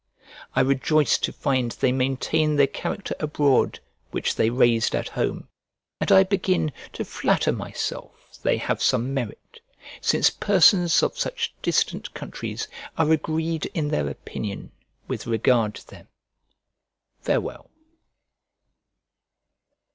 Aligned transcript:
I 0.55 0.61
rejoice 0.61 1.19
to 1.19 1.31
find 1.31 1.73
they 1.73 1.91
maintain 1.91 2.55
the 2.55 2.65
character 2.65 3.13
abroad 3.19 3.79
which 4.09 4.33
they 4.33 4.49
raised 4.49 4.95
at 4.95 5.09
home, 5.09 5.47
and 5.99 6.11
I 6.11 6.23
begin 6.23 6.71
to 6.93 7.05
flatter 7.05 7.51
myself 7.51 8.15
they 8.41 8.57
have 8.57 8.81
some 8.81 9.13
merit, 9.13 9.59
since 10.01 10.31
persons 10.31 11.03
of 11.03 11.19
such 11.19 11.53
distant 11.61 12.15
countries 12.15 12.67
are 12.97 13.11
agreed 13.11 13.67
in 13.75 13.89
their 13.89 14.07
opinion 14.09 14.71
with 15.07 15.27
regard 15.27 15.75
to 15.75 15.87
them. 15.87 16.07
Farewell. 17.19 17.69